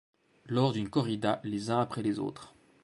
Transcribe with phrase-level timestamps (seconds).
[0.47, 2.55] Lors d'une corrida, les uns après les autres.